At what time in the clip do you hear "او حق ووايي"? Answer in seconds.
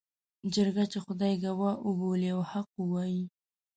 2.35-3.23